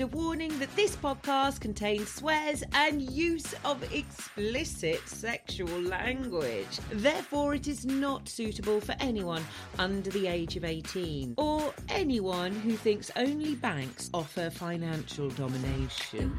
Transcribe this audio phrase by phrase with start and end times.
[0.00, 6.78] of warning that this podcast contains swears and use of explicit sexual language.
[6.90, 9.44] Therefore, it is not suitable for anyone
[9.78, 16.38] under the age of 18 or anyone who thinks only banks offer financial domination.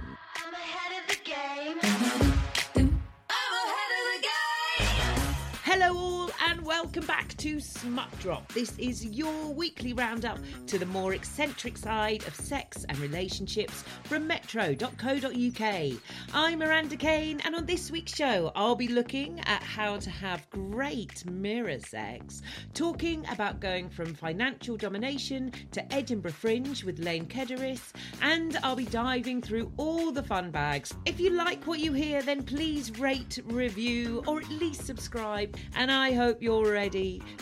[6.93, 8.53] Welcome back to Smut Drop.
[8.53, 14.27] This is your weekly roundup to the more eccentric side of sex and relationships from
[14.27, 15.91] metro.co.uk.
[16.35, 20.47] I'm Miranda Kane, and on this week's show, I'll be looking at how to have
[20.51, 22.43] great mirror sex,
[22.75, 28.85] talking about going from financial domination to Edinburgh Fringe with Lane Kederis, and I'll be
[28.85, 30.93] diving through all the fun bags.
[31.05, 35.57] If you like what you hear, then please rate, review, or at least subscribe.
[35.75, 36.82] And I hope you're ready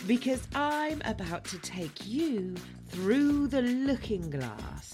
[0.06, 2.56] because I'm about to take you
[2.90, 4.94] through the looking glass.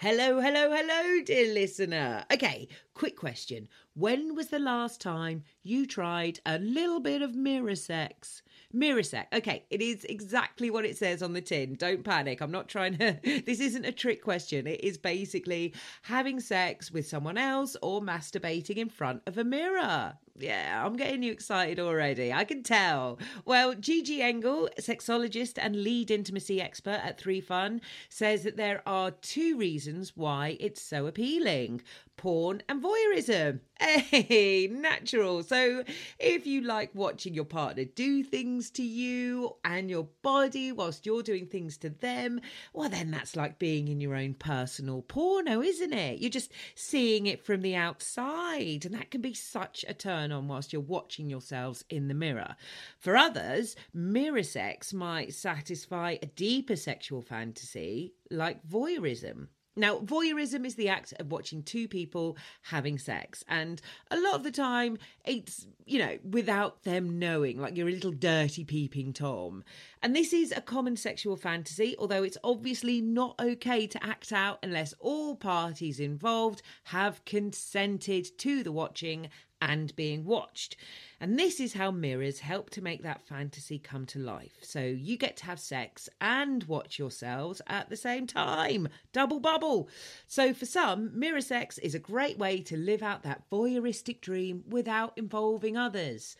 [0.00, 2.24] Hello, hello, hello, dear listener.
[2.32, 3.68] Okay, quick question.
[3.94, 8.42] When was the last time you tried a little bit of mirror sex?
[8.72, 9.28] Mirror sex.
[9.34, 11.74] Okay, it is exactly what it says on the tin.
[11.74, 12.42] Don't panic.
[12.42, 13.18] I'm not trying to.
[13.48, 14.66] This isn't a trick question.
[14.66, 20.14] It is basically having sex with someone else or masturbating in front of a mirror.
[20.38, 22.32] Yeah, I'm getting you excited already.
[22.32, 23.18] I can tell.
[23.44, 29.10] Well, Gigi Engle, sexologist and lead intimacy expert at Three Fun, says that there are
[29.10, 31.80] two reasons why it's so appealing
[32.16, 33.60] porn and voyeurism.
[33.80, 35.42] Hey, natural.
[35.44, 35.84] So,
[36.18, 41.22] if you like watching your partner do things to you and your body whilst you're
[41.22, 42.40] doing things to them,
[42.72, 46.18] well, then that's like being in your own personal porno, isn't it?
[46.20, 50.48] You're just seeing it from the outside, and that can be such a turn on
[50.48, 52.56] whilst you're watching yourselves in the mirror.
[52.98, 59.48] For others, mirror sex might satisfy a deeper sexual fantasy like voyeurism.
[59.78, 63.44] Now, voyeurism is the act of watching two people having sex.
[63.48, 63.80] And
[64.10, 68.12] a lot of the time, it's, you know, without them knowing, like you're a little
[68.12, 69.62] dirty peeping Tom.
[70.02, 74.58] And this is a common sexual fantasy, although it's obviously not okay to act out
[74.62, 79.28] unless all parties involved have consented to the watching
[79.60, 80.76] and being watched.
[81.20, 84.56] And this is how mirrors help to make that fantasy come to life.
[84.62, 88.88] So you get to have sex and watch yourselves at the same time.
[89.12, 89.88] Double bubble.
[90.26, 94.64] So for some, mirror sex is a great way to live out that voyeuristic dream
[94.68, 96.36] without involving others.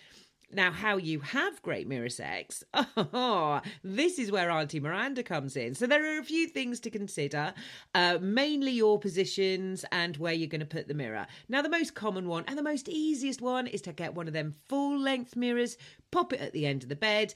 [0.51, 5.75] Now, how you have great mirror sex, oh, this is where Auntie Miranda comes in.
[5.75, 7.53] So, there are a few things to consider,
[7.95, 11.27] uh, mainly your positions and where you're going to put the mirror.
[11.51, 14.33] Now, the most common one and the most easiest one is to get one of
[14.33, 15.77] them full length mirrors,
[16.11, 17.35] pop it at the end of the bed,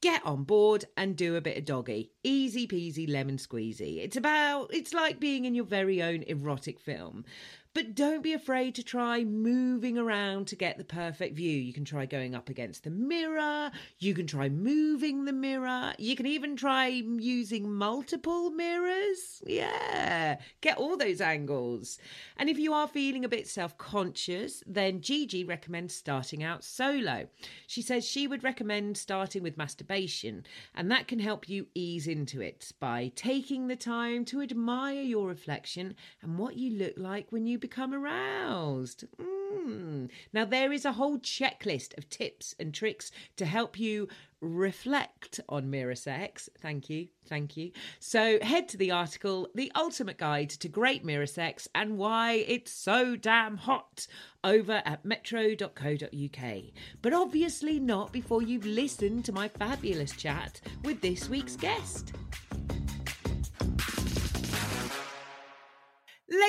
[0.00, 2.12] get on board and do a bit of doggy.
[2.22, 4.04] Easy peasy lemon squeezy.
[4.04, 7.24] It's about, it's like being in your very own erotic film.
[7.74, 11.58] But don't be afraid to try moving around to get the perfect view.
[11.58, 13.72] You can try going up against the mirror.
[13.98, 15.92] You can try moving the mirror.
[15.98, 19.42] You can even try using multiple mirrors.
[19.44, 21.98] Yeah, get all those angles.
[22.36, 27.26] And if you are feeling a bit self conscious, then Gigi recommends starting out solo.
[27.66, 30.46] She says she would recommend starting with masturbation,
[30.76, 35.26] and that can help you ease into it by taking the time to admire your
[35.26, 39.04] reflection and what you look like when you become aroused.
[39.18, 40.10] Mm.
[40.34, 44.06] Now, there is a whole checklist of tips and tricks to help you
[44.42, 46.50] reflect on mirror sex.
[46.60, 47.08] Thank you.
[47.26, 47.70] Thank you.
[48.00, 52.70] So, head to the article, The Ultimate Guide to Great Mirror Sex and Why It's
[52.70, 54.06] So Damn Hot,
[54.44, 56.62] over at metro.co.uk.
[57.00, 62.12] But obviously not before you've listened to my fabulous chat with this week's guest.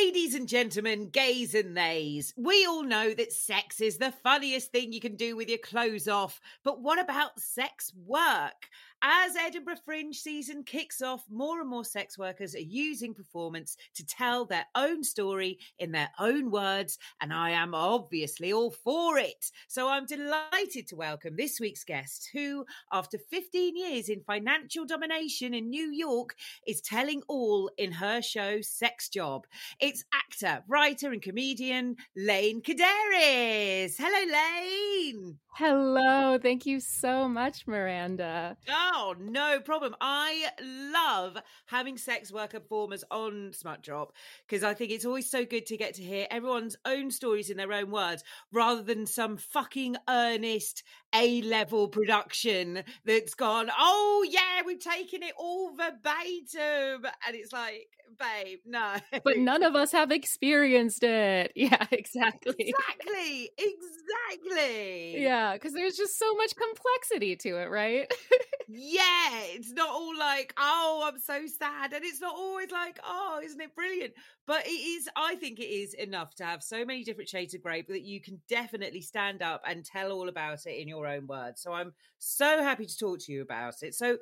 [0.01, 4.91] Ladies and gentlemen, gays and theys, we all know that sex is the funniest thing
[4.91, 6.41] you can do with your clothes off.
[6.63, 8.67] But what about sex work?
[9.01, 14.05] As Edinburgh Fringe season kicks off, more and more sex workers are using performance to
[14.05, 19.51] tell their own story in their own words, and I am obviously all for it.
[19.67, 25.53] So I'm delighted to welcome this week's guest, who, after 15 years in financial domination
[25.53, 29.45] in New York, is telling all in her show Sex Job.
[29.79, 33.95] It's actor, writer, and comedian Lane Kederis.
[33.97, 35.37] Hello, Lane.
[35.53, 36.37] Hello.
[36.37, 38.57] Thank you so much, Miranda.
[38.67, 39.95] Oh, Oh, no problem.
[39.99, 44.13] I love having sex worker performers on Smut Drop
[44.47, 47.57] because I think it's always so good to get to hear everyone's own stories in
[47.57, 50.83] their own words rather than some fucking earnest
[51.15, 57.05] A level production that's gone, oh, yeah, we've taken it all verbatim.
[57.25, 57.87] And it's like,
[58.19, 58.95] babe, no.
[59.23, 61.53] But none of us have experienced it.
[61.65, 62.53] Yeah, exactly.
[62.59, 63.49] Exactly.
[63.57, 65.23] Exactly.
[65.23, 68.11] Yeah, because there's just so much complexity to it, right?
[68.77, 71.93] Yeah, it's not all like, oh, I'm so sad.
[71.93, 74.13] And it's not always like, oh, isn't it brilliant?
[74.45, 77.61] But it is, I think it is enough to have so many different shades of
[77.61, 81.25] grey that you can definitely stand up and tell all about it in your own
[81.25, 81.61] words.
[81.61, 83.95] So I'm so happy to talk to you about it.
[83.95, 84.17] So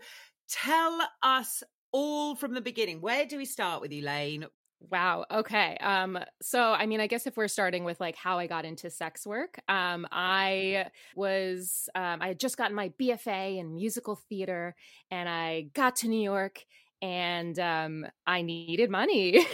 [0.48, 3.02] tell us all from the beginning.
[3.02, 4.46] Where do we start with Lane?
[4.92, 5.26] Wow.
[5.32, 5.78] Okay.
[5.80, 8.90] Um so I mean I guess if we're starting with like how I got into
[8.90, 14.76] sex work, um I was um I had just gotten my BFA in musical theater
[15.10, 16.66] and I got to New York
[17.02, 19.46] and um I needed money.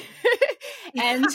[0.97, 1.27] and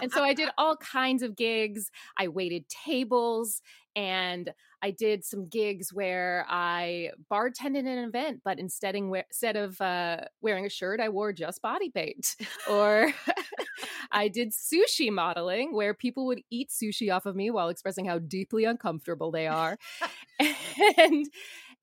[0.00, 1.90] and so I did all kinds of gigs.
[2.16, 3.62] I waited tables
[3.94, 4.52] and
[4.82, 10.18] I did some gigs where I bartended an event, but instead, in, instead of uh,
[10.40, 12.36] wearing a shirt, I wore just body paint.
[12.70, 13.12] or
[14.12, 18.18] I did sushi modeling where people would eat sushi off of me while expressing how
[18.18, 19.78] deeply uncomfortable they are.
[20.98, 21.26] and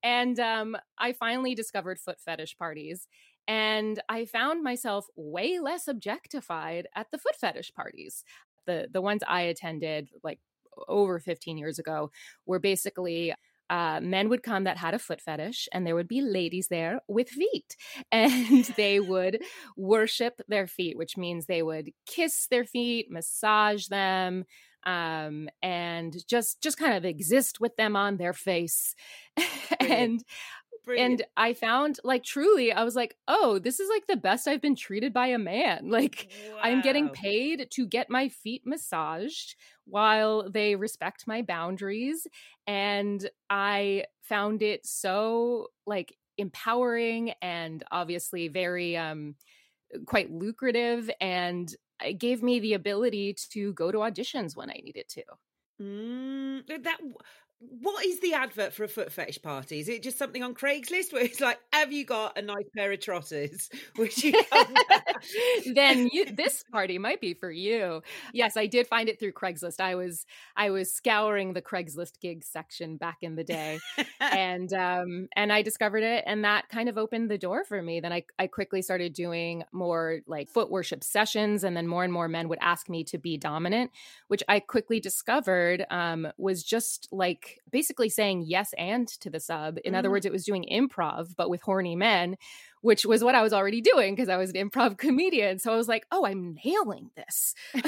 [0.02, 3.08] and um, I finally discovered foot fetish parties.
[3.46, 8.24] And I found myself way less objectified at the foot fetish parties.
[8.66, 10.40] The the ones I attended, like
[10.88, 12.10] over 15 years ago
[12.46, 13.34] were basically
[13.70, 17.00] uh, men would come that had a foot fetish, and there would be ladies there
[17.08, 17.76] with feet,
[18.12, 19.42] and they would
[19.76, 24.44] worship their feet, which means they would kiss their feet, massage them,
[24.84, 28.94] um, and just just kind of exist with them on their face.
[29.80, 30.22] and
[30.84, 31.20] Brilliant.
[31.20, 34.60] and I found like truly, I was like, oh, this is like the best I've
[34.60, 35.90] been treated by a man.
[35.94, 39.54] Like, I'm getting paid to get my feet massaged
[39.84, 42.26] while they respect my boundaries.
[42.66, 49.36] And I found it so like empowering and obviously very, um,
[50.06, 51.10] quite lucrative.
[51.20, 51.72] And
[52.04, 55.22] it gave me the ability to go to auditions when I needed to.
[55.80, 56.98] Mm, that
[57.60, 59.80] what is the advert for a foot fetish party?
[59.80, 62.92] Is it just something on Craigslist where it's like, "Have you got a nice pair
[62.92, 64.74] of trotters?" Which you come
[65.74, 68.02] then you, this party might be for you.
[68.32, 69.80] Yes, I did find it through Craigslist.
[69.80, 73.78] I was I was scouring the Craigslist gig section back in the day,
[74.20, 78.00] and um and I discovered it, and that kind of opened the door for me.
[78.00, 82.12] Then I I quickly started doing more like foot worship sessions, and then more and
[82.12, 83.90] more men would ask me to be dominant,
[84.28, 89.78] which I quickly discovered um was just like basically saying yes and to the sub.
[89.84, 90.12] In other Mm.
[90.12, 92.36] words, it was doing improv but with horny men
[92.80, 95.58] which was what I was already doing because I was an improv comedian.
[95.58, 97.54] So I was like, oh, I'm nailing this.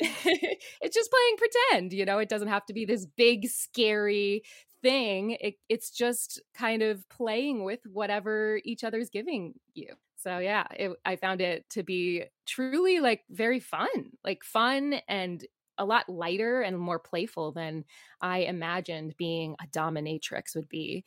[0.00, 4.42] it's just playing pretend, you know, it doesn't have to be this big, scary
[4.82, 5.36] thing.
[5.40, 9.88] It, it's just kind of playing with whatever each other's giving you.
[10.16, 13.88] So yeah, it, I found it to be truly like very fun,
[14.24, 15.44] like fun and
[15.78, 17.84] a lot lighter and more playful than
[18.20, 21.04] I imagined being a dominatrix would be.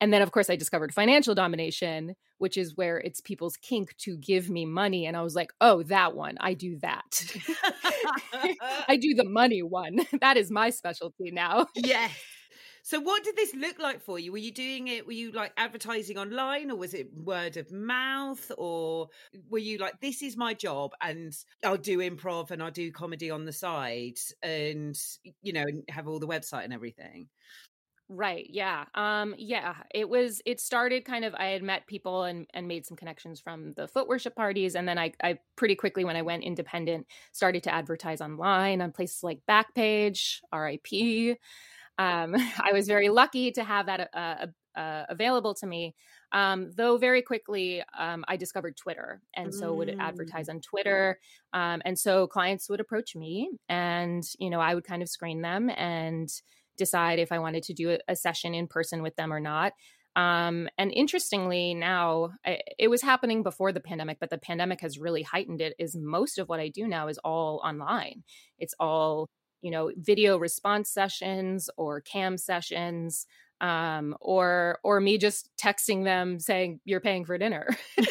[0.00, 4.16] And then, of course, I discovered financial domination, which is where it's people's kink to
[4.16, 5.04] give me money.
[5.04, 7.22] And I was like, oh, that one, I do that.
[8.88, 9.98] I do the money one.
[10.20, 11.66] That is my specialty now.
[11.74, 12.12] yes.
[12.82, 14.32] So, what did this look like for you?
[14.32, 15.06] Were you doing it?
[15.06, 19.08] Were you like advertising online, or was it word of mouth, or
[19.48, 21.32] were you like, "This is my job, and
[21.64, 24.96] I'll do improv and I'll do comedy on the side, and
[25.42, 27.28] you know, have all the website and everything."
[28.12, 28.46] Right.
[28.50, 28.86] Yeah.
[28.96, 29.84] Um, yeah.
[29.94, 33.40] It was it started kind of I had met people and and made some connections
[33.40, 34.74] from the foot worship parties.
[34.74, 38.90] And then I I pretty quickly when I went independent started to advertise online on
[38.90, 41.38] places like Backpage, RIP.
[42.00, 42.34] Um,
[42.68, 44.46] I was very lucky to have that uh,
[44.78, 45.94] uh, available to me.
[46.32, 49.96] Um, though very quickly, um, I discovered Twitter, and so would Mm.
[49.98, 51.18] advertise on Twitter.
[51.52, 55.42] Um, and so clients would approach me, and you know I would kind of screen
[55.42, 56.28] them and
[56.78, 59.72] decide if I wanted to do a, a session in person with them or not.
[60.16, 64.98] Um, and interestingly, now I, it was happening before the pandemic, but the pandemic has
[64.98, 65.74] really heightened it.
[65.78, 68.24] Is most of what I do now is all online.
[68.58, 69.28] It's all
[69.62, 73.26] you know video response sessions or cam sessions
[73.60, 78.06] um or or me just texting them saying you're paying for dinner so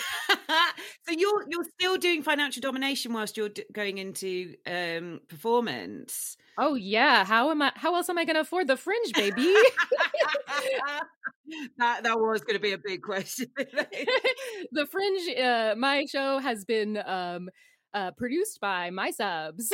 [1.09, 6.37] you're you're still doing financial domination whilst you're d- going into um performance.
[6.59, 9.51] oh yeah how am i how else am i going to afford the fringe baby
[11.77, 13.47] that that was going to be a big question.
[13.57, 17.49] the Fringe, uh, my show has been um,
[17.93, 19.71] uh, produced by my subs.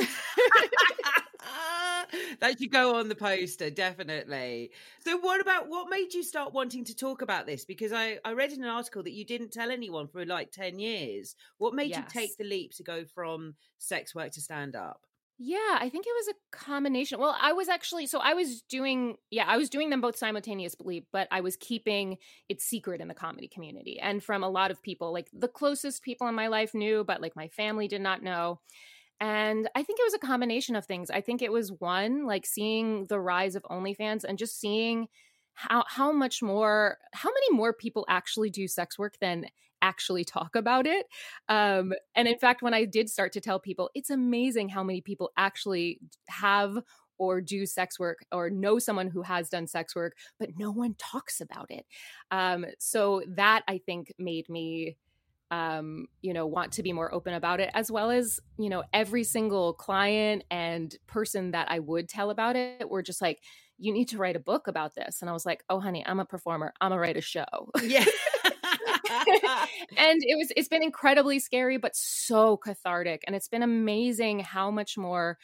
[2.39, 4.71] that should go on the poster, definitely.
[4.99, 7.65] So, what about what made you start wanting to talk about this?
[7.65, 10.79] Because I, I read in an article that you didn't tell anyone for like 10
[10.79, 11.35] years.
[11.57, 15.01] What made you take the leap to go from sex work to stand up?
[15.37, 17.19] Yeah, I think it was a combination.
[17.19, 21.07] Well, I was actually so I was doing yeah, I was doing them both simultaneously,
[21.11, 23.99] but I was keeping it secret in the comedy community.
[23.99, 27.21] And from a lot of people, like the closest people in my life knew, but
[27.21, 28.61] like my family did not know.
[29.19, 31.09] And I think it was a combination of things.
[31.09, 35.07] I think it was one, like seeing the rise of OnlyFans and just seeing
[35.55, 39.45] how how much more how many more people actually do sex work than
[39.81, 41.05] actually talk about it
[41.49, 44.99] um and in fact when i did start to tell people it's amazing how many
[44.99, 46.77] people actually have
[47.17, 50.93] or do sex work or know someone who has done sex work but no one
[50.97, 51.85] talks about it
[52.31, 54.97] um so that i think made me
[55.51, 58.83] um you know want to be more open about it as well as you know
[58.93, 63.39] every single client and person that i would tell about it were just like
[63.77, 65.21] you need to write a book about this.
[65.21, 66.73] And i was like oh honey i'm a performer.
[66.81, 67.45] I'm gonna write a show.
[67.83, 68.05] Yeah.
[69.97, 74.71] and it was it's been incredibly scary but so cathartic and it's been amazing how
[74.71, 75.37] much more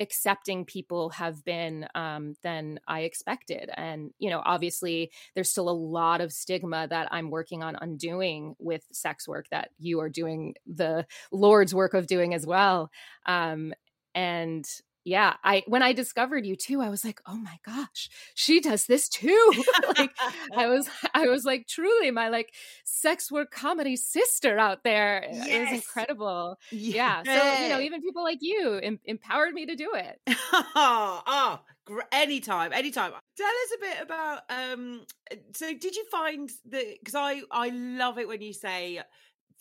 [0.00, 5.70] accepting people have been um, than i expected and you know obviously there's still a
[5.70, 10.54] lot of stigma that i'm working on undoing with sex work that you are doing
[10.66, 12.90] the lord's work of doing as well
[13.26, 13.72] um,
[14.14, 14.66] and
[15.06, 18.86] yeah i when i discovered you too i was like oh my gosh she does
[18.86, 19.64] this too.
[19.98, 20.12] Like
[20.56, 22.52] i was i was like truly my like
[22.84, 25.22] sex work comedy sister out there?
[25.46, 25.72] It was Yes.
[25.72, 26.58] incredible.
[26.70, 30.20] Yeah so you know even people like you em- empowered me to do it.
[30.52, 33.12] Oh, oh gr- anytime anytime.
[33.36, 35.06] Tell us a bit about um
[35.54, 39.00] so did you find that because i i love it when you say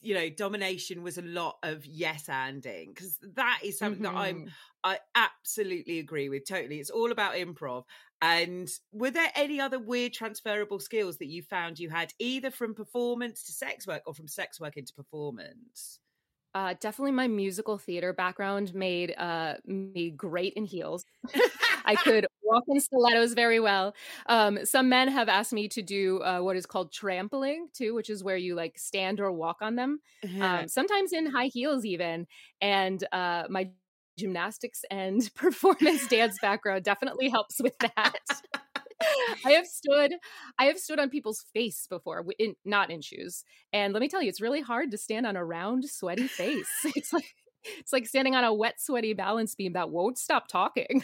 [0.01, 4.43] you know domination was a lot of yes anding because that is something that i'm
[4.43, 4.55] Mhm.
[4.83, 7.83] i absolutely agree with totally it's all about improv.
[8.21, 12.73] And were there any other weird transferable skills that you found you had either from
[12.73, 15.99] performance to sex work or from sex work into performance?
[16.53, 21.03] Uh, definitely my musical theater background made uh, me great in heels.
[21.85, 23.95] I could walk in stilettos very well.
[24.27, 28.09] Um, some men have asked me to do uh, what is called trampling too, which
[28.09, 29.99] is where you like stand or walk on them.
[30.39, 32.27] Um, sometimes in high heels even.
[32.61, 33.71] And uh, my
[34.17, 38.19] gymnastics and performance dance background definitely helps with that.
[39.45, 40.13] I have stood,
[40.57, 43.43] I have stood on people's face before, in, not in shoes.
[43.73, 46.69] And let me tell you, it's really hard to stand on a round, sweaty face.
[46.95, 47.35] It's like
[47.79, 51.03] it's like standing on a wet, sweaty balance beam that won't stop talking.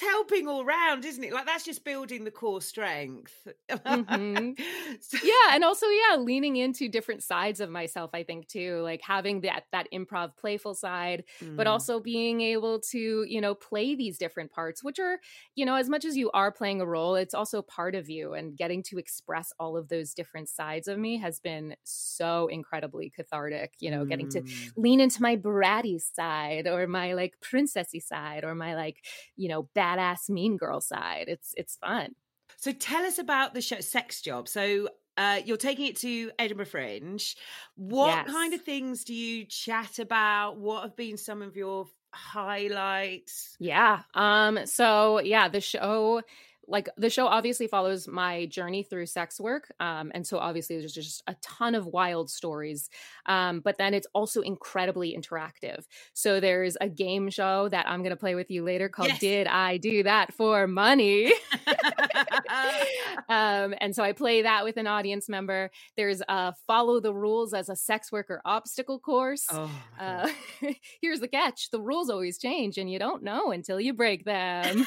[0.00, 1.32] that's helping all round, isn't it?
[1.32, 3.32] Like that's just building the core strength.
[3.70, 4.58] Mhm.
[5.00, 9.00] So- yeah and also yeah leaning into different sides of myself i think too like
[9.02, 11.24] having that that improv playful side
[11.56, 11.70] but Mm.
[11.70, 15.18] also being able to you know play these different parts which are
[15.54, 18.34] you know as much as you are playing a role it's also part of you
[18.34, 23.10] and getting to express all of those different sides of me has been so incredibly
[23.10, 24.72] cathartic you know getting to Mm.
[24.76, 29.04] lean into my bratty side or my like princessy side or my like
[29.36, 32.14] you know badass mean girl side it's it's fun
[32.58, 34.46] So tell us about the show Sex Job.
[34.46, 37.36] So uh, you're taking it to Edinburgh Fringe.
[37.76, 40.58] What kind of things do you chat about?
[40.58, 43.56] What have been some of your highlights?
[43.58, 44.02] Yeah.
[44.14, 46.22] Um so yeah, the show
[46.70, 50.94] like the show obviously follows my journey through sex work um and so obviously there's
[50.94, 52.88] just a ton of wild stories
[53.26, 55.84] um but then it's also incredibly interactive
[56.14, 59.18] so there's a game show that i'm going to play with you later called Yes.
[59.20, 61.32] did i do that for money
[63.28, 65.70] um, and so I play that with an audience member.
[65.96, 69.46] There's a follow the rules as a sex worker obstacle course.
[69.50, 69.70] oh.
[69.98, 70.28] Uh,
[71.00, 74.86] here's the catch: the rules always change, and you don't know until you break them.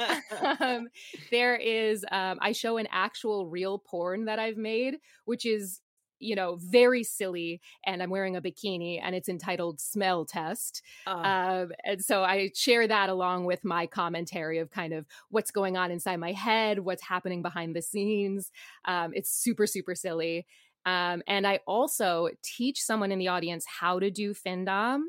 [0.60, 0.88] um,
[1.30, 5.80] there is, um, I show an actual real porn that I've made, which is
[6.18, 11.72] you know very silly and i'm wearing a bikini and it's entitled smell test um,
[11.84, 15.90] and so I share that along with my commentary of kind of what's going on
[15.90, 18.50] inside my head, what's happening behind the scenes.
[18.84, 20.46] Um, it's super, super silly.
[20.84, 25.02] Um, and I also teach someone in the audience how to do Findom.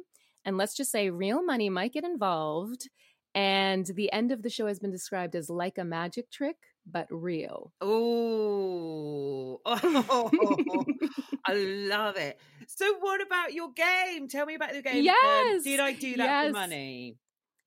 [0.45, 2.89] And let's just say real money might get involved.
[3.35, 6.57] And the end of the show has been described as like a magic trick,
[6.91, 7.71] but real.
[7.81, 10.85] Oh, oh,
[11.45, 12.39] I love it.
[12.67, 14.27] So, what about your game?
[14.27, 14.97] Tell me about the game.
[14.97, 16.47] Um, Yes, did I do that yes.
[16.47, 17.17] for money?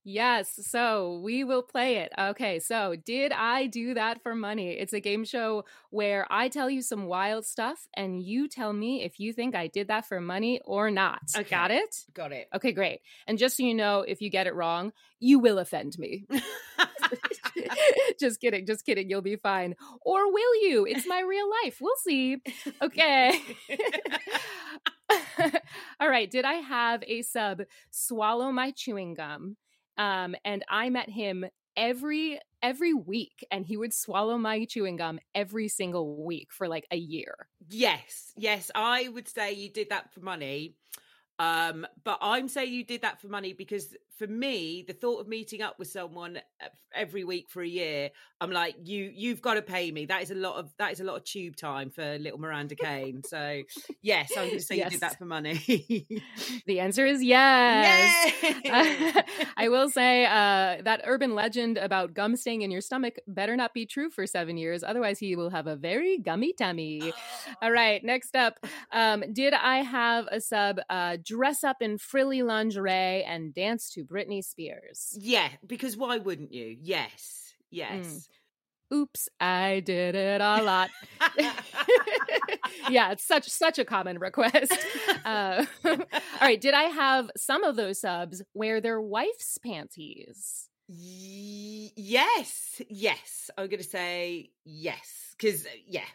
[0.02, 2.12] Yes, so we will play it.
[2.18, 4.70] Okay, so did I do that for money?
[4.70, 9.04] It's a game show where I tell you some wild stuff and you tell me
[9.04, 11.20] if you think I did that for money or not.
[11.36, 11.50] Okay.
[11.50, 11.96] Got it?
[12.14, 12.48] Got it.
[12.54, 13.00] Okay, great.
[13.26, 16.26] And just so you know, if you get it wrong, you will offend me.
[18.18, 19.10] just kidding, just kidding.
[19.10, 19.74] You'll be fine.
[20.00, 20.86] Or will you?
[20.88, 21.76] It's my real life.
[21.78, 22.38] We'll see.
[22.80, 23.38] Okay.
[26.00, 26.30] All right.
[26.30, 29.56] Did I have a sub swallow my chewing gum?
[30.00, 31.44] Um, and I met him
[31.76, 36.86] every every week, and he would swallow my chewing gum every single week for like
[36.90, 37.34] a year.
[37.68, 40.74] Yes, yes, I would say you did that for money.
[41.38, 45.28] Um, but I'm saying you did that for money because for me, the thought of
[45.28, 49.54] meeting up with someone uh, every week for a year, I'm like, you you've got
[49.54, 50.04] to pay me.
[50.04, 52.74] That is a lot of that is a lot of tube time for little Miranda
[52.74, 53.22] Kane.
[53.24, 53.62] So
[54.02, 56.06] yes, I'm going to say you did that for money.
[56.66, 58.32] The answer is yes.
[58.42, 59.22] Yay!
[59.56, 63.72] I will say uh, that urban legend about gum staying in your stomach better not
[63.72, 64.84] be true for seven years.
[64.84, 67.12] Otherwise, he will have a very gummy tummy.
[67.62, 68.58] All right, next up.
[68.92, 74.04] Um, did I have a sub uh, dress up in frilly lingerie and dance to
[74.10, 75.16] Britney Spears?
[75.18, 76.76] Yeah, because why wouldn't you?
[76.80, 78.28] Yes, yes.
[78.92, 80.90] Oops, I did it a lot.
[82.90, 84.72] yeah, it's such such a common request.
[85.22, 85.98] Uh, all
[86.40, 90.68] right, did I have some of those subs wear their wife's panties?
[90.88, 93.50] Y- yes, yes.
[93.58, 96.06] I'm going to say yes because yeah.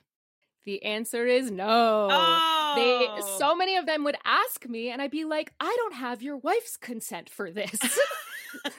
[0.65, 2.07] The answer is no.
[2.11, 5.95] Oh, They so many of them would ask me, and I'd be like, "I don't
[5.95, 7.79] have your wife's consent for this.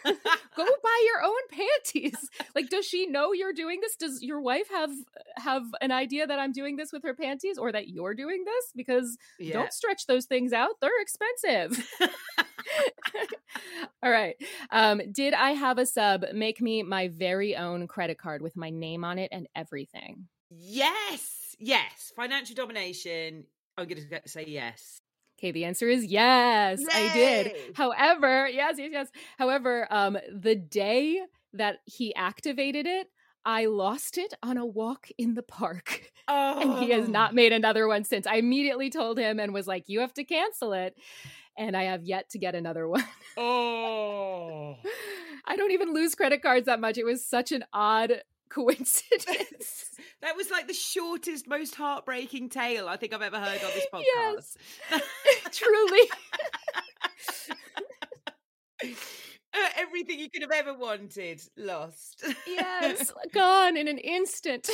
[0.05, 0.13] Go
[0.83, 2.31] buy your own panties.
[2.55, 3.97] Like, does she know you're doing this?
[3.97, 4.91] Does your wife have
[5.37, 8.73] have an idea that I'm doing this with her panties, or that you're doing this?
[8.75, 9.53] Because yeah.
[9.53, 11.89] don't stretch those things out; they're expensive."
[14.03, 14.37] All right.
[14.71, 18.71] Um, did I have a sub make me my very own credit card with my
[18.71, 20.29] name on it and everything?
[20.51, 22.13] Yes, yes.
[22.15, 23.45] Financial domination.
[23.77, 25.01] I'm going to say yes.
[25.39, 27.53] Okay, the answer is yes, I did.
[27.75, 29.09] However, yes, yes, yes.
[29.37, 31.21] However, um, the day
[31.53, 33.09] that he activated it,
[33.45, 36.11] I lost it on a walk in the park.
[36.27, 38.27] Oh, And he has not made another one since.
[38.27, 40.97] I immediately told him and was like, you have to cancel it.
[41.57, 43.05] And I have yet to get another one.
[43.37, 44.77] Oh,
[45.45, 46.97] I don't even lose credit cards that much.
[46.97, 49.91] It was such an odd coincidence.
[50.23, 53.87] that was like the shortest, most heartbreaking tale I think I've ever heard on this
[53.93, 54.57] podcast.
[54.91, 55.03] Yes.
[55.53, 56.11] Truly.
[58.83, 62.25] Uh, everything you could have ever wanted, lost.
[62.47, 64.69] yes gone in an instant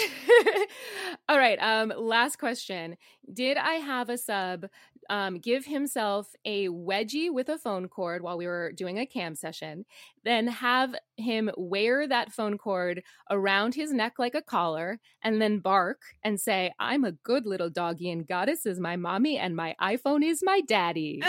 [1.28, 2.96] all right um last question
[3.32, 4.66] did i have a sub
[5.11, 9.35] um give himself a wedgie with a phone cord while we were doing a cam
[9.35, 9.85] session
[10.25, 15.59] then have him wear that phone cord around his neck like a collar and then
[15.59, 19.75] bark and say i'm a good little doggy and goddess is my mommy and my
[19.83, 21.23] iphone is my daddy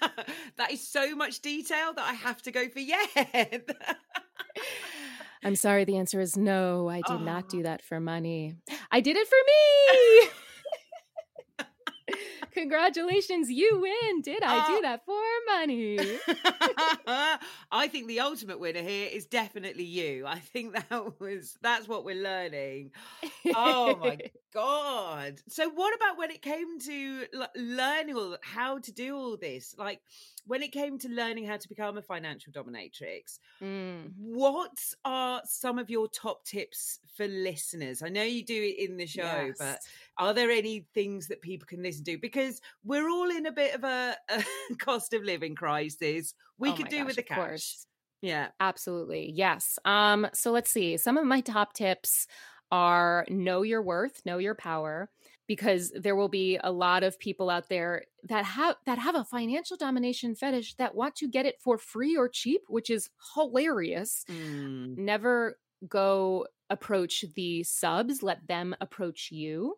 [0.56, 3.08] that is so much detail that I have to go for yes.
[5.44, 7.48] i'm sorry the answer is no i did not Oh.
[7.48, 8.54] do that for money
[8.90, 10.28] i did it for me
[12.52, 14.20] Congratulations, you win.
[14.22, 14.80] Did I do Oh.
[14.82, 15.22] that for
[15.56, 15.98] money?
[17.70, 20.26] I think the ultimate winner here is definitely you.
[20.26, 22.90] I think that was that's what we're learning.
[23.54, 24.18] Oh my
[24.54, 25.40] god!
[25.48, 29.74] So what about when it came to l- learning all how to do all this?
[29.78, 30.00] Like
[30.46, 35.78] when it came to learning how to become a financial dominatrix, Mm, what are some
[35.78, 38.02] of your top tips for listeners?
[38.02, 39.80] I know you do it in the show, but
[40.18, 42.18] are there any things that people can listen to?
[42.18, 44.44] Because we're all in a bit of a, a
[44.78, 46.34] cost of living crisis.
[46.58, 47.36] We Oh could do gosh, with the cash.
[47.48, 47.86] course.
[48.20, 48.48] Yeah.
[48.60, 49.30] Absolutely.
[49.32, 49.78] Yes.
[49.84, 50.96] Um, so let's see.
[50.96, 52.26] Some of my top tips
[52.70, 55.10] are know your worth, know your power,
[55.54, 59.22] because there will be a lot of people out there that have that have a
[59.22, 64.24] financial domination fetish that want to get it for free or cheap, which is hilarious.
[64.30, 64.96] Mm.
[64.96, 69.76] Never go approach the subs, let them approach you.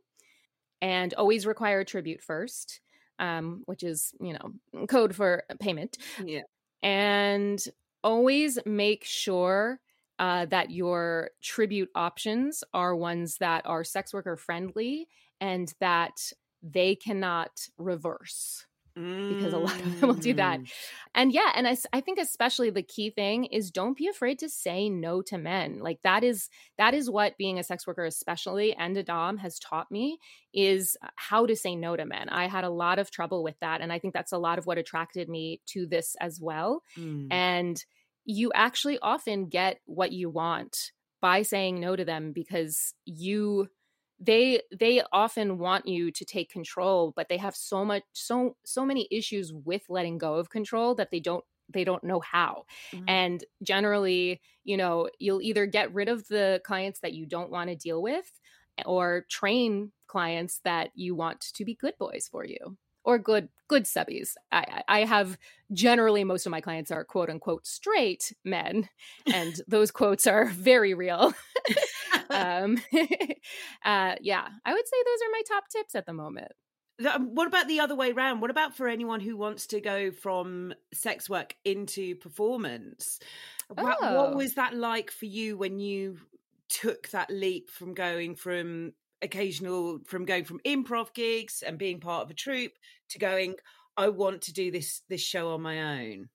[0.80, 2.80] And always require tribute first,
[3.18, 6.42] um, which is, you know, code for payment Yeah.
[6.84, 7.58] and
[8.04, 9.80] always make sure
[10.20, 15.08] uh, that your tribute options are ones that are sex worker friendly
[15.50, 16.16] and that
[16.62, 20.60] they cannot reverse because a lot of them will do that.
[20.60, 20.70] Mm.
[21.16, 24.48] and yeah and I, I think especially the key thing is don't be afraid to
[24.48, 28.72] say no to men like that is that is what being a sex worker especially
[28.72, 30.18] and a dom has taught me
[30.52, 33.58] is uh, how to say no to men i had a lot of trouble with
[33.60, 36.80] that and i think that's a lot of what attracted me to this as well
[36.96, 37.26] Mm.
[37.32, 37.76] and
[38.24, 43.66] you actually often get what you want by saying no to them because you
[44.24, 48.84] they they often want you to take control but they have so much so so
[48.84, 53.08] many issues with letting go of control that they don't they don't know how Mhm.
[53.08, 57.68] and generally you know you'll either get rid of the clients that you don't want
[57.70, 58.40] to deal with
[58.86, 63.84] or train clients that you want to be good boys for you or good good
[63.84, 65.38] subbies i i have
[65.72, 68.88] generally most of my clients are quote unquote straight men
[69.32, 71.32] and those quotes are very real
[72.30, 72.78] um
[73.84, 76.52] uh yeah i would say those are my top tips at the moment
[77.12, 78.40] um, What about the other way around?
[78.40, 83.18] What about for anyone who wants to go from sex work into performance?
[83.66, 84.14] What, Oh.
[84.14, 86.18] what was that like for you when you
[86.68, 88.92] took that leap from going from
[89.24, 92.74] occasional, from going from improv gigs and being part of a troupe
[93.10, 93.56] to going,
[93.96, 96.30] I want to do this this show on my own?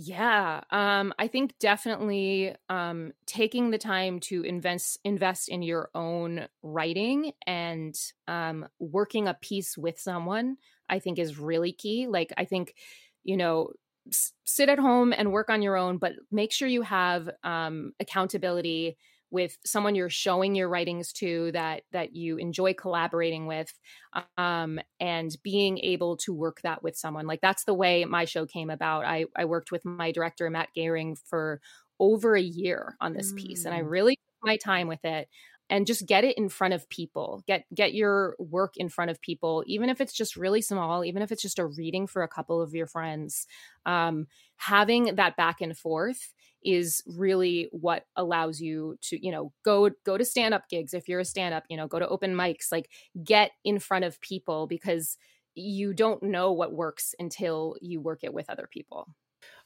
[0.00, 6.46] Yeah, um, I think definitely um, taking the time to invest invest in your own
[6.62, 7.98] writing and
[8.28, 12.06] um, working a piece with someone, I think is really key.
[12.06, 12.76] Like, I think
[13.24, 13.72] you know,
[14.08, 17.92] s- sit at home and work on your own, but make sure you have um,
[17.98, 18.96] accountability
[19.30, 23.72] with someone you're showing your writings to that that you enjoy collaborating with
[24.36, 28.46] um, and being able to work that with someone like that's the way my show
[28.46, 31.60] came about i i worked with my director matt gehring for
[32.00, 33.88] over a year on this piece and i Mm.
[33.88, 35.28] really took my time with it
[35.70, 37.42] and just get it in front of people.
[37.46, 41.22] Get get your work in front of people even if it's just really small even
[41.22, 43.46] if it's just a reading for a couple of your friends.
[43.86, 44.26] Um,
[44.56, 46.32] having that back and forth
[46.64, 51.08] is really what allows you to you know go go to stand up gigs if
[51.08, 52.90] you're a stand up you know go to open mics like
[53.22, 55.16] get in front of people because
[55.54, 59.08] you don't know what works until you work it with other people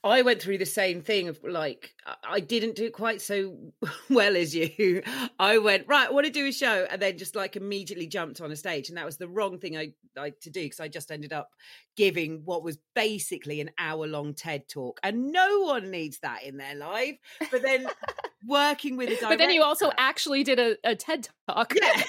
[0.04, 3.56] I went through the same thing of like I- didn't do it quite so
[4.10, 5.02] well as you.
[5.38, 8.40] I went right, I want to do a show, and then just like immediately jumped
[8.40, 10.88] on a stage, and that was the wrong thing I like to do because I
[10.88, 11.50] just ended up
[11.96, 16.56] giving what was basically an hour long TED talk, and no one needs that in
[16.56, 17.16] their life.
[17.50, 17.86] But then
[18.46, 22.02] working with a director, but then you also actually did a, a ted talk yeah,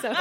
[0.00, 0.12] so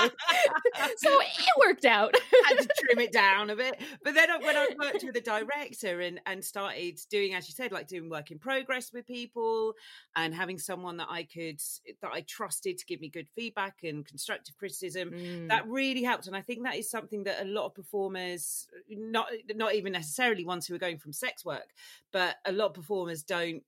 [0.98, 2.14] so it worked out
[2.46, 3.82] I had to trim it down a bit.
[4.04, 7.72] But then when I worked with a director and and started doing, as you said,
[7.72, 9.74] like doing work in progress with people
[10.16, 11.60] and having someone that I could
[12.02, 15.48] that I trusted to give me good feedback and constructive criticism, Mm.
[15.50, 16.28] that really helped.
[16.28, 20.46] And I think that is something that a lot of performers, not not even necessarily
[20.46, 21.70] ones who are going from sex work,
[22.12, 23.64] but a lot of performers don't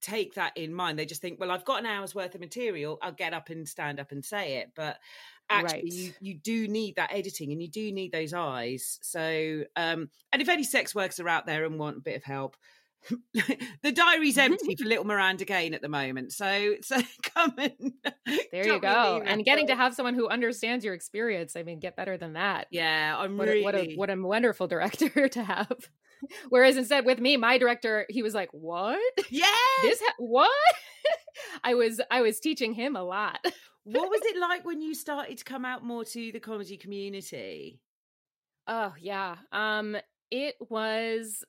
[0.00, 2.98] take that in mind they just think well i've got an hour's worth of material
[3.02, 4.96] i'll get up and stand up and say it but
[5.50, 5.88] actually Right.
[5.90, 10.40] you, you do need that editing and you do need those eyes so um and
[10.40, 12.56] if any sex workers are out there and want a bit of help
[13.82, 17.00] the diary's empty for little miranda kane at the moment so so
[17.34, 17.92] come and
[18.52, 21.56] there you drop me an go and getting to have someone who understands your experience
[21.56, 22.66] i mean get better than that.
[22.70, 25.76] Yeah i'm what, really a, what a what a wonderful director to have.
[26.48, 28.98] Whereas instead with me my director he was like what?
[29.30, 29.46] Yeah
[29.82, 30.50] this ha- what?
[31.62, 33.38] I was i was teaching him a lot.
[33.84, 37.80] What was it like when you started to come out more to the comedy community?
[38.66, 39.96] Oh yeah um
[40.30, 41.44] it was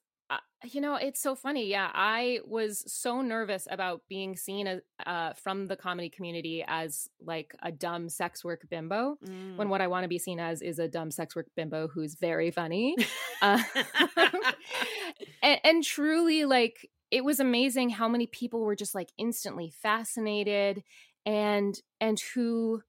[0.66, 5.32] you know it's so funny yeah i was so nervous about being seen as uh
[5.34, 9.56] from the comedy community as like a dumb sex work bimbo Mm.
[9.56, 12.16] when what i want to be seen as is a dumb sex work bimbo who's
[12.16, 12.96] very funny
[13.42, 13.64] uh,
[15.42, 20.84] and, and truly like it was amazing how many people were just like instantly fascinated
[21.26, 22.82] and and who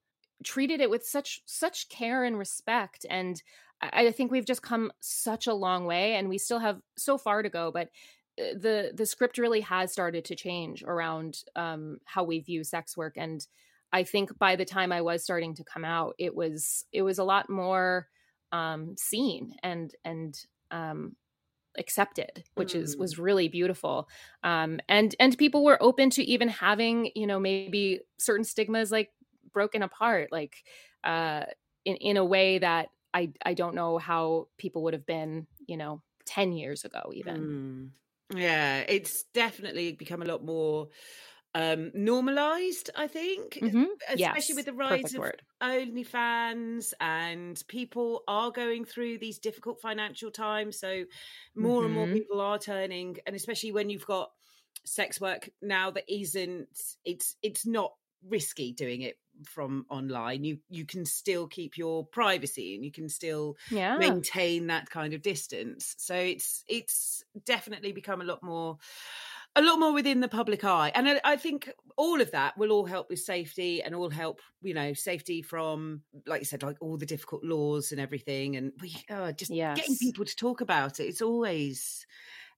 [0.43, 3.41] treated it with such such care and respect and
[3.81, 7.41] I, think we've just come such a long way and we still have so far
[7.41, 7.89] to go but
[8.39, 12.95] uh, the the script really has started to change around um how we view sex
[12.95, 13.47] work and
[13.91, 17.17] i think by the time i was starting to come out it was it was
[17.19, 18.07] a lot more
[18.51, 21.15] um seen and and um
[21.77, 22.99] accepted which is Mm.
[22.99, 24.09] was really beautiful
[24.43, 29.11] um and and people were open to even having you know maybe certain stigmas like
[29.53, 30.63] broken apart like
[31.05, 31.45] uh
[31.85, 35.77] in in a way that i i don't know how people would have been you
[35.77, 37.91] know 10 years ago even Mm.
[38.33, 40.89] Yeah, it's definitely become a lot more
[41.55, 43.61] um normalized, I think.
[43.61, 43.95] Mhm.
[44.09, 45.43] Especially Yes, with the rise perfect of word.
[45.61, 50.79] OnlyFans and people are going through these difficult financial times.
[50.79, 51.05] So
[51.55, 52.15] more and more Mhm.
[52.15, 54.31] people are turning, and especially when you've got
[54.85, 56.69] sex work now that isn't
[57.05, 57.93] it's it's not
[58.27, 60.43] risky doing it from online.
[60.43, 63.97] You you can still keep your privacy and you can still yeah.
[63.97, 65.95] maintain that kind of distance.
[65.97, 68.77] So it's it's definitely become a lot more
[69.55, 70.91] a lot more within the public eye.
[70.95, 74.39] And I, I think all of that will all help with safety and all help
[74.61, 78.55] you know safety from like you said like all the difficult laws and everything.
[78.55, 81.05] And we oh, just getting people to talk about it.
[81.05, 82.05] It's always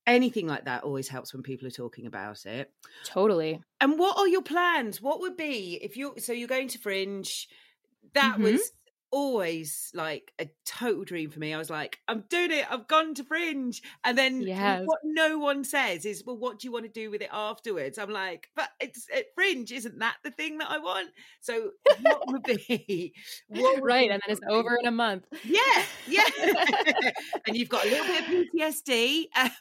[0.06, 2.72] anything like that always helps when people are talking about it
[3.06, 3.62] Totally.
[3.80, 7.48] and what are your plans what would be if you so you're going to fringe
[8.14, 8.44] that Mhm.
[8.44, 8.72] was
[9.14, 13.14] always like a total dream for me i was like i'm doing it i've gone
[13.14, 14.82] to fringe and then Yes.
[14.86, 18.00] what no one says is well what do you want to do with it afterwards
[18.00, 21.72] i'm like but it's at fringe isn't that the thing that i want so
[22.02, 23.14] what would be
[23.48, 24.10] what would Right.
[24.10, 25.28] be And then it's over in a month.
[25.44, 26.24] yeah yeah
[27.46, 29.52] and you've got a little bit of ptsd um,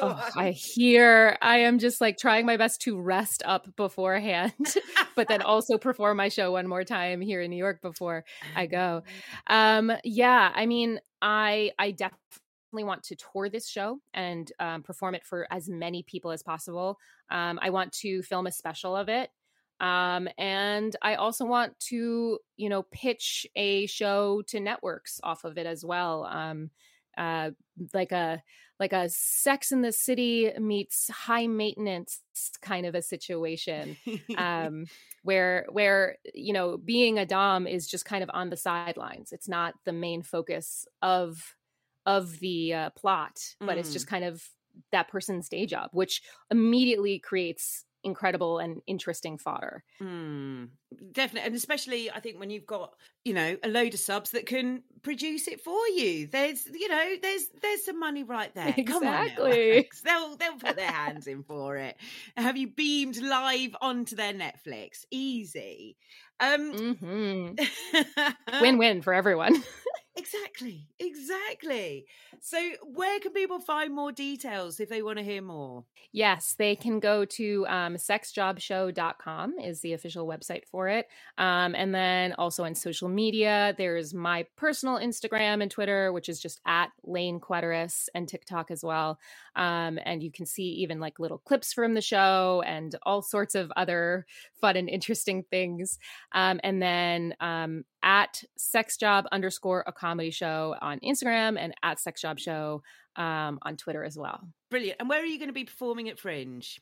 [0.00, 4.52] Oh, I hear I am just like trying my best to rest up beforehand,
[5.14, 8.65] but then also perform my show one more time here in New York before I
[8.68, 9.02] go.
[9.46, 15.14] Um, yeah, I mean, I I definitely want to tour this show and um, perform
[15.14, 16.98] it for as many people as possible.
[17.30, 19.30] Um, I want to film a special of it.
[19.78, 25.58] Um, and I also want to, you know, pitch a show to networks off of
[25.58, 26.24] it as well.
[27.16, 27.50] Uh,
[27.92, 28.42] like a
[28.78, 32.20] like a Sex in the City meets high maintenance
[32.60, 33.96] kind of a situation
[34.36, 34.88] um,
[35.22, 39.32] where where you know being a dom is just kind of on the sidelines.
[39.32, 41.56] It's not the main focus of
[42.04, 44.48] of the uh, plot, but it's just kind of
[44.92, 49.82] that person's day job, which immediately creates incredible and interesting fodder.
[50.00, 50.70] Mm,
[51.16, 54.46] definitely, and especially I think when you've got you know a load of subs that
[54.46, 56.28] can produce it for you.
[56.28, 58.72] There's you know there's there's some money right there.
[58.86, 59.88] Come on, Exactly.
[60.04, 61.96] they'll they'll put their hands in for it.
[62.36, 65.04] Have you beamed live onto their Netflix?
[65.10, 65.96] Easy.
[66.38, 67.48] Um, hmm
[68.60, 69.62] Win win for everyone.
[70.16, 72.06] exactly, exactly.
[72.40, 75.84] So where can people find more details if they want to hear more?
[76.12, 81.08] Yes, they can go to um, sexjobshow.com is the official website for it.
[81.38, 86.40] Um, and then also on social media, there's my personal Instagram and Twitter, which is
[86.40, 89.18] just at Lane Kederis and TikTok as well.
[89.56, 93.54] Um, and you can see even like little clips from the show and all sorts
[93.54, 94.26] of other
[94.60, 95.98] fun and interesting things.
[96.32, 102.38] Um, and then um, at sexjob underscore a comedy show on Instagram and at sexjob
[102.38, 102.82] show
[103.16, 104.40] um, on Twitter as well.
[104.70, 104.98] Brilliant.
[105.00, 106.80] And where are you going to be performing at Fringe?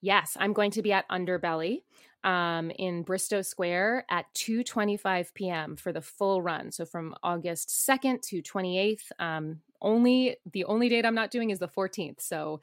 [0.00, 1.82] Yes, I'm going to be at Underbelly
[2.24, 5.76] um, in Bristo Square at 2:25 p.m.
[5.76, 6.72] for the full run.
[6.72, 9.12] So from August 2nd to 28th.
[9.18, 12.20] Um, only the only date I'm not doing is the 14th.
[12.20, 12.60] So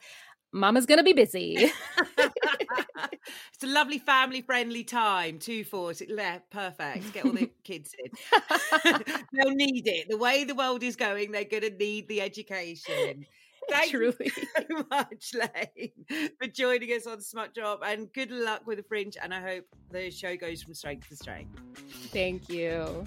[0.52, 1.70] Mama's gonna be busy.
[3.54, 5.38] it's a lovely family friendly time.
[5.38, 6.06] Two forty.
[6.08, 7.12] Yeah, perfect.
[7.12, 8.10] Get all the kids in.
[9.32, 10.08] They'll need it.
[10.08, 13.26] The way the world is going, they're going to need the education.
[13.68, 14.32] Thank Truly.
[14.36, 18.82] you so much, Lane, for joining us on Smut Job, and good luck with the
[18.82, 19.16] Fringe.
[19.22, 21.60] And I hope the show goes from strength to strength.
[22.10, 23.04] Thank you.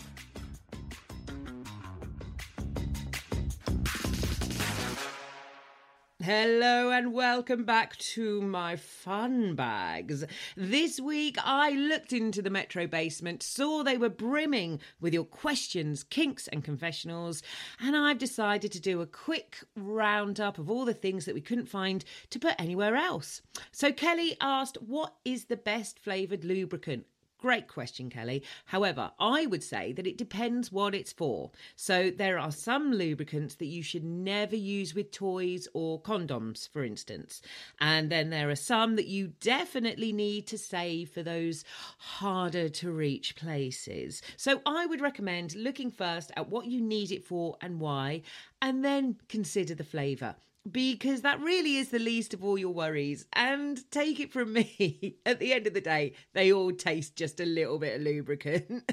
[6.23, 10.23] Hello and welcome back to my fun bags.
[10.55, 16.01] This week I looked into the Metro basement, saw they were brimming with your questions,
[16.01, 17.43] kinks, and confessionals,
[17.77, 21.65] and I've decided to do a quick roundup of all the things that we couldn't
[21.67, 23.41] find to put anywhere else.
[23.73, 27.05] So Kelly asked, What is the best flavoured lubricant?
[27.43, 28.41] Great question, Kelly.
[28.67, 31.51] However, I would say that it depends what it's for.
[31.75, 36.85] So, there are some lubricants that you should never use with toys or condoms, for
[36.85, 37.41] instance.
[37.81, 41.65] And then there are some that you definitely need to save for those
[41.97, 44.21] harder to reach places.
[44.37, 48.21] So, I would recommend looking first at what you need it for and why,
[48.61, 50.37] and then consider the flavour
[50.69, 53.25] because that really is the least of all your worries.
[53.33, 57.39] And take it from me, at the end of the day, they all taste just
[57.39, 58.91] a little bit of lubricant.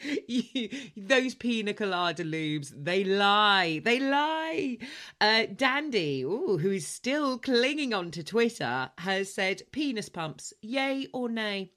[0.26, 3.80] you, those pina colada lubes, they lie.
[3.84, 4.78] They lie.
[5.20, 11.06] Uh, Dandy, ooh, who is still clinging on to Twitter, has said penis pumps, yay
[11.12, 11.72] or nay?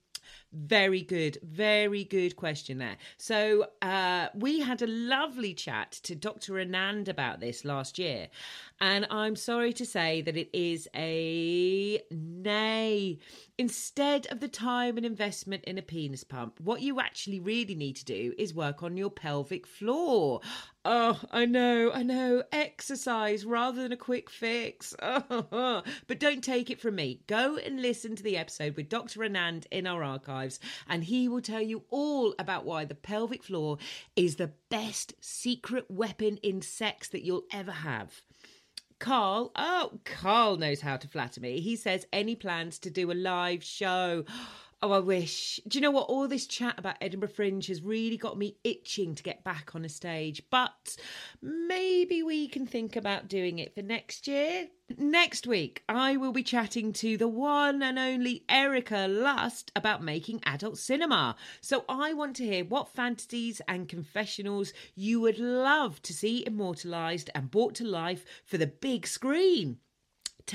[0.55, 2.95] Very good, very good question there.
[3.17, 6.53] So, uh, we had a lovely chat to Dr.
[6.53, 8.29] Anand about this last year,
[8.81, 13.19] and I'm sorry to say that it is a nay.
[13.57, 17.95] Instead of the time and investment in a penis pump, what you actually really need
[17.95, 20.41] to do is work on your pelvic floor.
[20.83, 22.43] Oh, I know, I know.
[22.51, 24.93] Exercise rather than a quick fix.
[26.07, 27.21] But don't take it from me.
[27.27, 29.21] Go and listen to the episode with Dr.
[29.21, 33.77] Anand in our archives, and he will tell you all about why the pelvic floor
[34.15, 38.21] is the best secret weapon in sex that you'll ever have.
[38.99, 41.59] Carl, oh, Carl knows how to flatter me.
[41.59, 44.25] He says, any plans to do a live show?
[44.85, 45.59] Oh, I wish.
[45.67, 46.09] Do you know what?
[46.09, 49.83] All this chat about Edinburgh Fringe has really got me itching to get back on
[49.83, 50.95] a stage, but
[51.41, 54.67] maybe we can think about doing it for next year.
[54.95, 60.43] Next week, I will be chatting to the one and only Erika Lust about making
[60.45, 61.35] adult cinema.
[61.61, 67.31] So I want to hear what fantasies and confessionals you would love to see immortalised
[67.33, 69.79] and brought to life for the big screen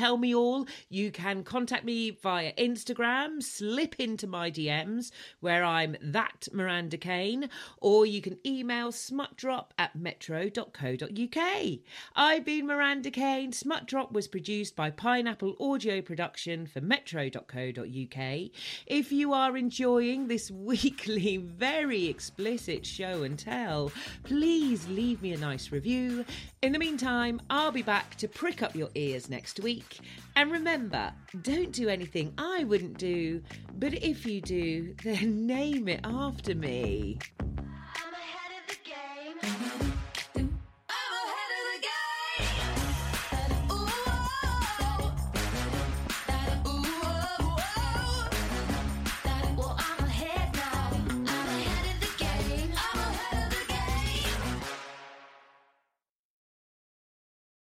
[0.00, 0.66] tell me all.
[0.88, 5.10] You can contact me via Instagram, slip into my DMs
[5.40, 7.50] where I'm that Miranda Kane,
[7.82, 11.78] or you can email smutdrop at metro.co.uk.
[12.16, 13.52] I've been Miranda Kane.
[13.52, 18.50] Smutdrop was produced by Pineapple Audio Production for metro.co.uk.
[18.86, 25.38] If you are enjoying this weekly, very explicit show and tell, please leave me a
[25.38, 26.24] nice review.
[26.62, 29.60] In the meantime, I'll be back to prick up your ears next
[29.90, 30.07] week.
[30.37, 33.42] And remember, don't do anything I wouldn't do,
[33.79, 37.18] but if you do, then name it after me.